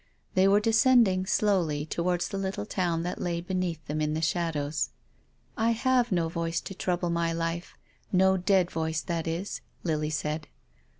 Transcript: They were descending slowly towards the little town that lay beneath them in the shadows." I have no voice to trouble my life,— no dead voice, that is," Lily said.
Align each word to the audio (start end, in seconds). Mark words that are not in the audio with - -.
They 0.33 0.47
were 0.47 0.59
descending 0.59 1.27
slowly 1.27 1.85
towards 1.85 2.27
the 2.29 2.39
little 2.39 2.65
town 2.65 3.03
that 3.03 3.21
lay 3.21 3.39
beneath 3.39 3.85
them 3.85 4.01
in 4.01 4.15
the 4.15 4.19
shadows." 4.23 4.89
I 5.57 5.73
have 5.73 6.11
no 6.11 6.27
voice 6.27 6.59
to 6.61 6.73
trouble 6.73 7.11
my 7.11 7.31
life,— 7.31 7.77
no 8.11 8.35
dead 8.35 8.71
voice, 8.71 9.01
that 9.01 9.27
is," 9.27 9.61
Lily 9.83 10.09
said. 10.09 10.47